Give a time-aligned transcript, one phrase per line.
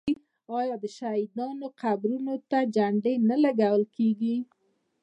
[0.59, 4.35] آیا د شهیدانو قبرونو ته جنډې نه لګول کیږي؟